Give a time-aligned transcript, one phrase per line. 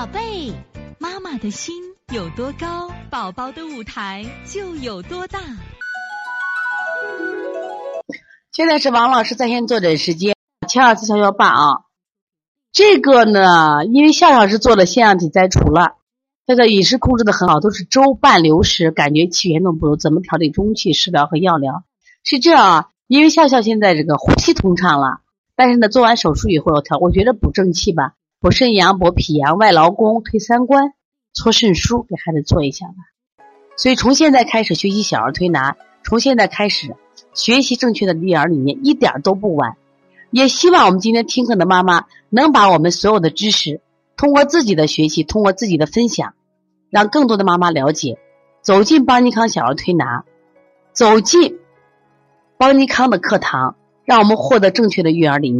[0.00, 0.50] 宝贝，
[0.98, 1.74] 妈妈的心
[2.10, 5.38] 有多高，宝宝的舞台就有多大。
[8.50, 10.34] 现在是王老师在线坐诊时间，
[10.66, 11.66] 七二四幺幺八啊。
[12.72, 15.96] 这个呢，因为夏老师做了腺样体摘除了，
[16.46, 20.94] 这个饮食控制的很好，都是粥半流食，感觉气严重不足，怎么调理中气？
[20.94, 21.84] 食疗和药疗
[22.24, 22.88] 是这样啊。
[23.06, 25.20] 因为笑笑现在这个呼吸通畅了，
[25.56, 28.14] 但是呢，做完手术以后要调，我觉得补正气吧。
[28.42, 30.94] 补肾阳、补脾阳、外劳宫、推三关、
[31.34, 32.94] 搓肾腧，给孩子做一下吧。
[33.76, 36.96] 所以从现在开始学习小儿推拿，从现在开始
[37.34, 39.76] 学习正确的育儿理念，一点都不晚。
[40.30, 43.82] 也希望我们今天听课的妈妈能把我们所有的知识，
[44.16, 46.32] 通过自己的学习，通过自己的分享，
[46.88, 48.16] 让更多的妈妈了解，
[48.62, 50.24] 走进邦尼康小儿推拿，
[50.94, 51.58] 走进
[52.56, 55.58] 邦尼康的课堂，让我们获得正确的育儿理念。